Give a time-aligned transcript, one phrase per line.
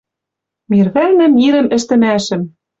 [0.71, 2.41] Мир вӹлӓн мирӹм ӹштӹмӓшӹм